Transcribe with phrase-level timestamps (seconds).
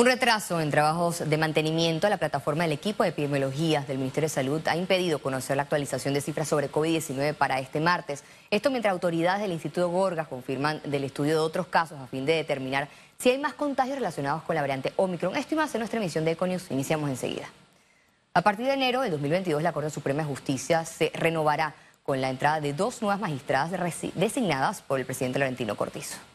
[0.00, 4.30] Un retraso en trabajos de mantenimiento a la plataforma del equipo de epidemiologías del Ministerio
[4.30, 8.24] de Salud ha impedido conocer la actualización de cifras sobre COVID-19 para este martes.
[8.50, 12.32] Esto mientras autoridades del Instituto Gorgas confirman del estudio de otros casos a fin de
[12.32, 15.36] determinar si hay más contagios relacionados con la variante Omicron.
[15.36, 16.70] Esto y más en nuestra emisión de Econius.
[16.70, 17.50] Iniciamos enseguida.
[18.32, 21.74] A partir de enero del 2022, la Corte Suprema de Justicia se renovará
[22.04, 23.70] con la entrada de dos nuevas magistradas
[24.14, 26.29] designadas por el presidente Laurentino Cortizo.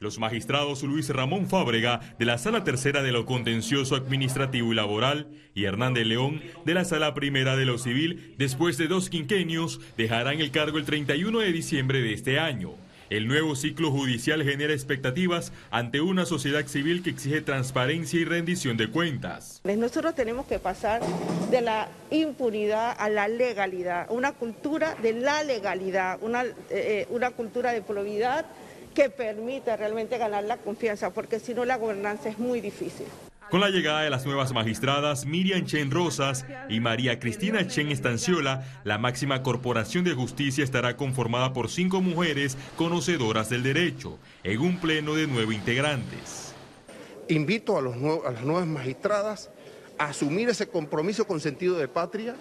[0.00, 5.28] Los magistrados Luis Ramón Fábrega de la Sala Tercera de lo Contencioso Administrativo y Laboral
[5.54, 10.40] y Hernández León de la Sala Primera de lo Civil, después de dos quinquenios, dejarán
[10.40, 12.76] el cargo el 31 de diciembre de este año.
[13.10, 18.78] El nuevo ciclo judicial genera expectativas ante una sociedad civil que exige transparencia y rendición
[18.78, 19.60] de cuentas.
[19.64, 21.02] Nosotros tenemos que pasar
[21.50, 27.72] de la impunidad a la legalidad, una cultura de la legalidad, una, eh, eh, cultura
[27.72, 28.46] de probidad
[28.94, 33.06] que permita realmente ganar la confianza, porque si no la gobernanza es muy difícil.
[33.50, 38.64] Con la llegada de las nuevas magistradas Miriam Chen Rosas y María Cristina Chen Estanciola,
[38.84, 44.78] la máxima corporación de justicia estará conformada por cinco mujeres conocedoras del derecho, en un
[44.78, 46.54] pleno de nueve integrantes.
[47.26, 49.50] Invito a, los a las nuevas magistradas
[49.98, 52.36] a asumir ese compromiso con sentido de patria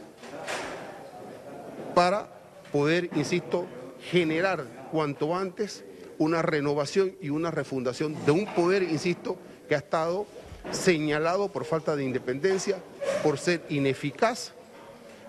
[1.96, 2.30] para
[2.72, 3.68] poder, insisto,
[4.12, 5.84] generar cuanto antes
[6.20, 10.28] una renovación y una refundación de un poder, insisto, que ha estado
[10.72, 12.78] señalado por falta de independencia,
[13.24, 14.52] por ser ineficaz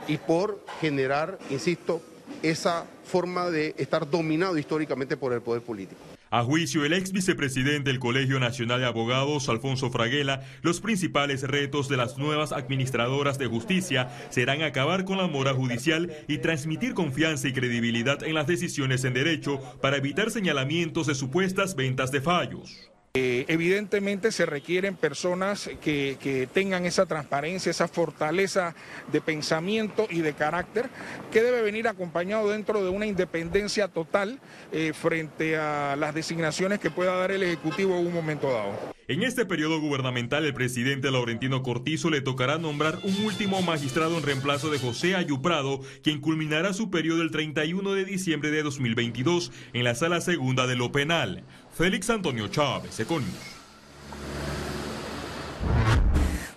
[0.06, 2.02] y por generar, insisto,
[2.42, 6.00] esa forma de estar dominado históricamente por el poder político.
[6.32, 11.88] A juicio del ex vicepresidente del Colegio Nacional de Abogados, Alfonso Fraguela, los principales retos
[11.88, 17.48] de las nuevas administradoras de justicia serán acabar con la mora judicial y transmitir confianza
[17.48, 22.89] y credibilidad en las decisiones en derecho para evitar señalamientos de supuestas ventas de fallos.
[23.14, 28.76] Eh, evidentemente se requieren personas que, tengan esa transparencia, esa fortaleza
[29.10, 30.88] de pensamiento y de carácter
[31.32, 34.38] que debe venir acompañado dentro de una independencia total
[34.70, 38.99] eh, frente a las designaciones que pueda dar el Ejecutivo en un momento dado.
[39.10, 44.22] En este periodo gubernamental, el presidente Laurentino Cortizo le tocará nombrar un último magistrado en
[44.22, 49.82] reemplazo de José Ayuprado, quien culminará su periodo el 31 de diciembre de 2022 en
[49.82, 51.42] la Sala Segunda de lo Penal.
[51.76, 53.34] Félix Antonio Chávez, Econius.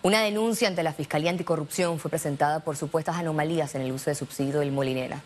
[0.03, 4.15] Una denuncia ante la Fiscalía Anticorrupción fue presentada por supuestas anomalías en el uso de
[4.15, 5.23] subsidio del Molinera.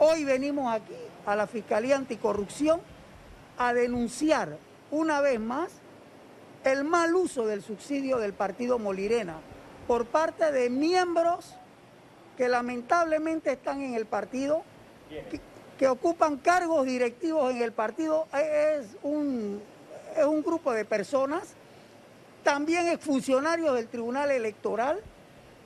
[0.00, 0.94] Hoy venimos aquí
[1.24, 2.80] a la Fiscalía Anticorrupción
[3.56, 4.58] a denunciar
[4.94, 5.70] una vez más
[6.64, 9.38] el mal uso del subsidio del partido Molirena
[9.88, 11.54] por parte de miembros
[12.36, 14.62] que lamentablemente están en el partido,
[15.78, 18.26] que, ocupan cargos directivos en el partido.
[18.32, 19.60] Es un,
[20.16, 21.54] es un grupo de personas,
[22.42, 25.00] también es funcionarios del Tribunal Electoral,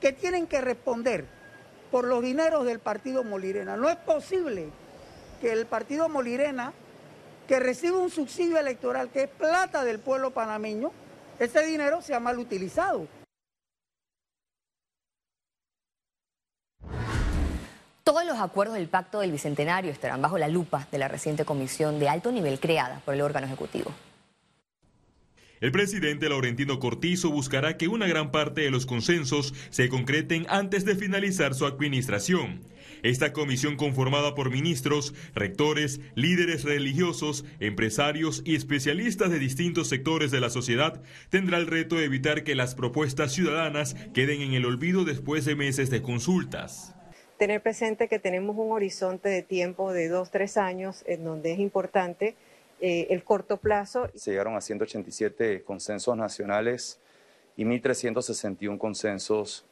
[0.01, 1.25] que tienen que responder
[1.91, 3.77] por los dineros del partido Molirena.
[3.77, 4.67] No es posible
[5.39, 6.73] que el partido Molirena
[7.49, 10.91] que recibe un subsidio electoral que es plata del pueblo panameño,
[11.39, 13.07] ese dinero sea mal utilizado.
[18.03, 21.97] Todos los acuerdos del Pacto del Bicentenario estarán bajo la lupa de la reciente comisión
[21.97, 23.91] de alto nivel creada por el órgano ejecutivo.
[25.59, 30.85] El presidente Laurentino Cortizo buscará que una gran parte de los consensos se concreten antes
[30.85, 32.61] de finalizar su administración.
[33.03, 40.39] Esta comisión conformada por ministros, rectores, líderes religiosos, empresarios y especialistas de distintos sectores de
[40.39, 45.05] la sociedad tendrá el reto de evitar que las propuestas ciudadanas queden en el olvido
[45.05, 46.95] después de meses de consultas
[47.39, 51.59] tener presente que tenemos un horizonte de tiempo de dos, tres años en donde es
[51.59, 52.35] importante
[52.81, 54.09] eh, el corto plazo.
[54.13, 56.99] Se llegaron a 187 consensos nacionales
[57.55, 59.65] y 1.361 consensos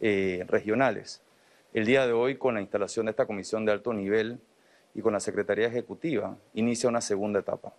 [0.00, 1.22] eh, regionales.
[1.72, 4.38] El día de hoy, con la instalación de esta comisión de alto nivel
[4.94, 7.72] y con la Secretaría Ejecutiva, inicia una segunda etapa,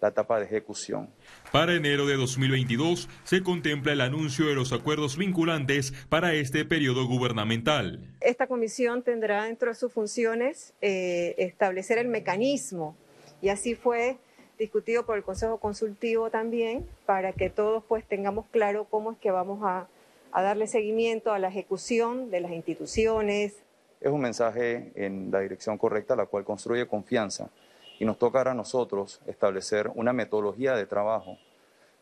[0.00, 1.10] la etapa de ejecución.
[1.50, 7.04] Para enero de 2022 se contempla el anuncio de los acuerdos vinculantes para este periodo
[7.08, 7.98] gubernamental.
[8.20, 12.96] Esta comisión tendrá dentro de sus funciones eh, establecer el mecanismo
[13.40, 14.18] y así fue
[14.56, 19.32] discutido por el Consejo Consultivo también para que todos pues tengamos claro cómo es que
[19.32, 19.88] vamos a
[20.32, 23.54] a darle seguimiento a la ejecución de las instituciones.
[24.00, 27.50] Es un mensaje en la dirección correcta, la cual construye confianza
[27.98, 31.38] y nos toca a nosotros establecer una metodología de trabajo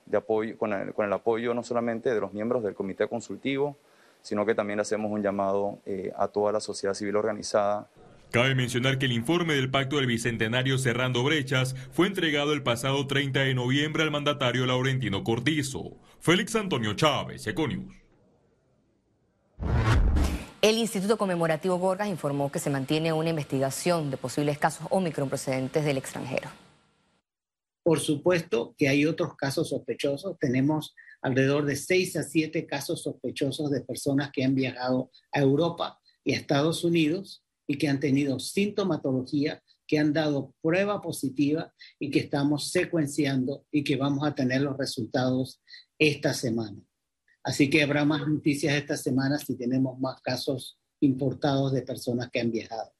[0.06, 3.76] de apoyo, con, el, apoyo no solamente de los miembros del comité consultivo,
[4.22, 7.88] sino que también hacemos un llamado eh, a toda la sociedad civil organizada
[8.30, 13.08] Cabe mencionar que el informe del Pacto del Bicentenario Cerrando Brechas fue entregado el pasado
[13.08, 15.96] 30 de noviembre al mandatario Laurentino Cortizo.
[16.20, 17.99] Félix Antonio Chávez, Econius.
[20.62, 25.86] El Instituto Conmemorativo Gorgas informó que se mantiene una investigación de posibles casos Omicron procedentes
[25.86, 26.50] del extranjero.
[27.82, 30.38] Por supuesto que hay otros casos sospechosos.
[30.38, 35.98] Tenemos alrededor de seis a siete casos sospechosos de personas que han viajado a Europa
[36.24, 42.10] y a Estados Unidos y que han tenido sintomatología, que han dado prueba positiva y
[42.10, 45.62] que estamos secuenciando y que vamos a tener los resultados
[45.98, 46.76] esta semana.
[47.42, 52.40] Así que habrá más noticias esta semana si tenemos más casos importados de personas que
[52.40, 52.92] han viajado.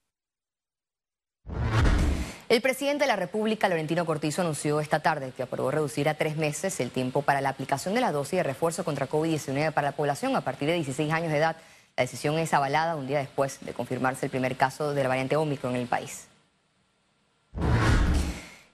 [2.49, 6.37] El presidente de la República, Laurentino Cortizo, anunció esta tarde que aprobó reducir a tres
[6.37, 9.97] meses el tiempo para la aplicación de la dosis de refuerzo contra COVID-19 para la
[9.97, 11.57] población a partir de 16 años de edad.
[11.97, 15.37] La decisión es avalada un día después de confirmarse el primer caso de la variante
[15.37, 16.30] Omicron en el país.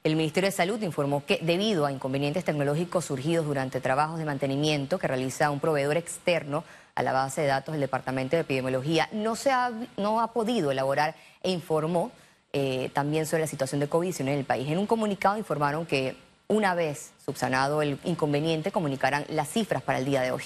[0.07, 5.01] El Ministerio de Salud informó que debido a inconvenientes tecnológicos surgidos durante trabajos de mantenimiento
[5.01, 6.63] que realiza un proveedor externo
[6.95, 10.71] a la base de datos del Departamento de Epidemiología, no, se ha, no ha podido
[10.71, 12.13] elaborar e informó
[12.53, 14.69] eh, también sobre la situación de COVID-19 en el país.
[14.69, 16.15] En un comunicado informaron que
[16.47, 20.45] una vez subsanado el inconveniente comunicarán las cifras para el día de hoy.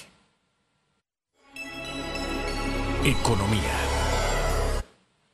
[3.05, 3.90] Economía.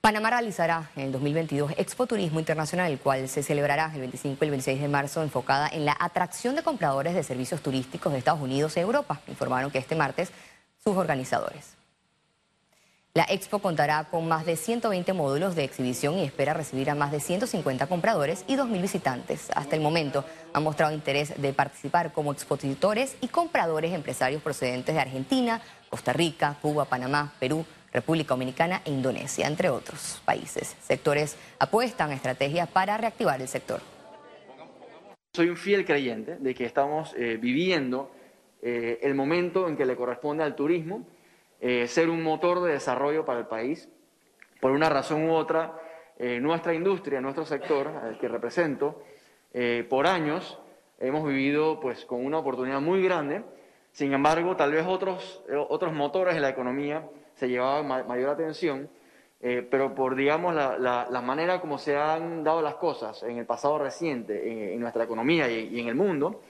[0.07, 4.47] Panamá realizará en el 2022 Expo Turismo Internacional, el cual se celebrará el 25 y
[4.47, 8.41] el 26 de marzo, enfocada en la atracción de compradores de servicios turísticos de Estados
[8.41, 10.31] Unidos y Europa, informaron que este martes
[10.85, 11.75] sus organizadores.
[13.15, 17.11] La expo contará con más de 120 módulos de exhibición y espera recibir a más
[17.11, 19.49] de 150 compradores y 2.000 visitantes.
[19.57, 25.01] Hasta el momento han mostrado interés de participar como expositores y compradores empresarios procedentes de
[25.01, 25.61] Argentina,
[25.91, 30.77] Costa Rica, Cuba, Panamá, Perú, República Dominicana e Indonesia, entre otros países.
[30.81, 33.81] Sectores apuestan a estrategias para reactivar el sector.
[35.37, 38.11] Soy un fiel creyente de que estamos eh, viviendo
[38.63, 41.07] eh, el momento en que le corresponde al turismo
[41.61, 43.87] eh, ser un motor de desarrollo para el país.
[44.63, 45.79] Por una razón u otra,
[46.41, 49.03] nuestra industria, nuestro sector, al que represento,
[49.91, 50.59] por años
[50.99, 53.45] hemos vivido pues, con una oportunidad muy grande.
[53.93, 57.07] Sin embargo, tal vez otros, otros motores de la economía
[57.37, 58.89] se llevaba mayor atención,
[59.41, 63.79] eh, pero por, digamos, la, manera como se han dado las cosas en el pasado
[63.79, 66.43] reciente, en, nuestra economía y, en el mundo,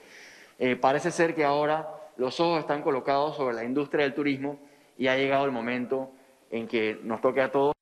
[0.57, 4.59] eh, parece ser que ahora los ojos están colocados sobre la industria del turismo
[4.97, 6.11] y ha llegado el momento
[6.49, 7.73] en que nos toque a todos.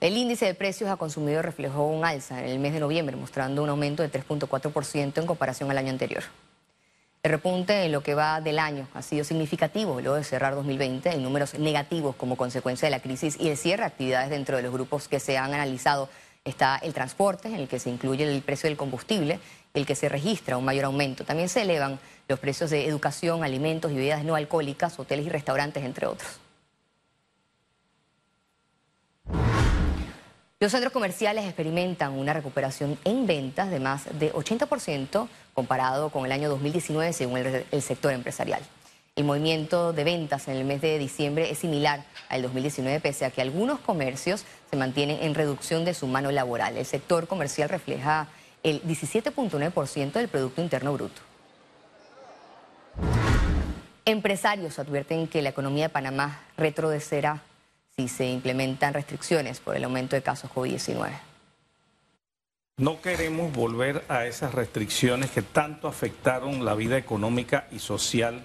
[0.00, 3.62] El índice de precios a consumidor reflejó un alza en el mes de noviembre, mostrando
[3.62, 6.24] un aumento de 3.4% en comparación al año anterior.
[7.24, 11.08] El repunte en lo que va del año ha sido significativo luego de cerrar 2020
[11.08, 14.62] en números negativos como consecuencia de la crisis y el cierre de actividades dentro de
[14.62, 16.10] los grupos que se han analizado.
[16.44, 19.40] Está el transporte, en el que se incluye el precio del combustible,
[19.72, 21.24] el que se registra un mayor aumento.
[21.24, 21.98] También se elevan
[22.28, 26.28] los precios de educación, alimentos y bebidas no alcohólicas, hoteles y restaurantes, entre otros.
[30.64, 36.32] Los centros comerciales experimentan una recuperación en ventas de más de 80% comparado con el
[36.32, 37.36] año 2019 según
[37.70, 38.62] el, sector empresarial.
[39.14, 43.30] El movimiento de ventas en el mes de diciembre es similar al 2019 pese a
[43.30, 46.78] que algunos comercios se mantienen en reducción de su mano laboral.
[46.78, 48.28] El sector comercial refleja
[48.62, 51.20] el 17.9% del Producto Interno Bruto.
[54.06, 57.42] Empresarios advierten que la economía de Panamá retrocederá
[57.96, 61.12] si se implementan restricciones por el aumento de casos COVID-19.
[62.76, 68.42] No queremos volver a esas restricciones que tanto afectaron la vida económica y social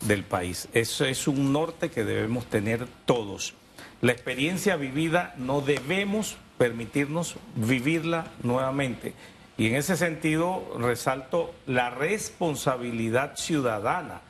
[0.00, 0.68] del país.
[0.72, 3.54] Eso es un norte que debemos tener todos.
[4.00, 9.14] La experiencia vivida no debemos permitirnos vivirla nuevamente.
[9.56, 14.22] Y en ese sentido resalto la responsabilidad ciudadana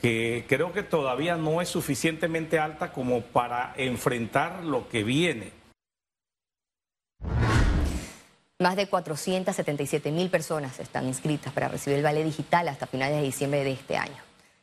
[0.00, 5.52] que creo que todavía no es suficientemente alta como para enfrentar lo que viene.
[8.58, 13.24] Más de 477 mil personas están inscritas para recibir el vale digital hasta finales de
[13.24, 14.16] diciembre de este año.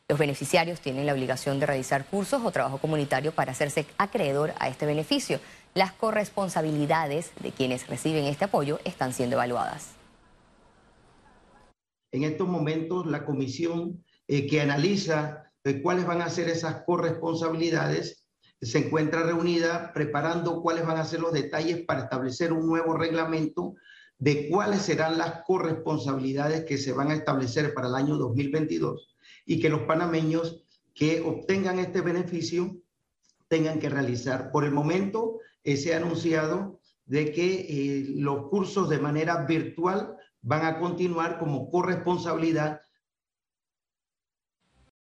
[0.09, 4.67] Los beneficiarios tienen la obligación de realizar cursos o trabajo comunitario para hacerse acreedor a
[4.67, 5.39] este beneficio.
[5.75, 9.91] Las corresponsabilidades de quienes reciben este apoyo están siendo evaluadas.
[12.11, 18.27] En estos momentos, la comisión eh, que analiza eh, cuáles van a ser esas corresponsabilidades,
[18.61, 23.75] se encuentra reunida preparando cuáles van a ser los detalles para establecer un nuevo reglamento
[24.17, 29.15] de cuáles serán las corresponsabilidades que se van a establecer para el año 2022
[29.45, 30.63] y que los panameños
[30.93, 32.77] que obtengan este beneficio
[33.47, 34.51] tengan que realizar.
[34.51, 40.15] Por el momento eh, se ha anunciado de que eh, los cursos de manera virtual
[40.41, 42.81] van a continuar como corresponsabilidad